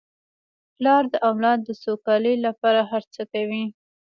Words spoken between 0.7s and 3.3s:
پلار د اولاد د سوکالۍ لپاره هر څه